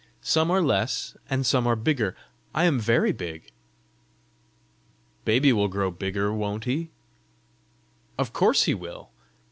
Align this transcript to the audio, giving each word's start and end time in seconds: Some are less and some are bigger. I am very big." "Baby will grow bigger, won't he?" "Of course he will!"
Some 0.23 0.49
are 0.49 0.63
less 0.63 1.15
and 1.29 1.45
some 1.45 1.67
are 1.67 1.75
bigger. 1.75 2.17
I 2.55 2.63
am 2.65 2.79
very 2.79 3.11
big." 3.11 3.51
"Baby 5.25 5.53
will 5.53 5.67
grow 5.67 5.91
bigger, 5.91 6.33
won't 6.33 6.63
he?" 6.63 6.89
"Of 8.17 8.33
course 8.33 8.63
he 8.63 8.73
will!" 8.73 9.11